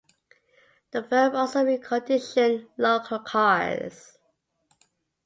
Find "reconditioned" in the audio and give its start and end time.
1.63-2.67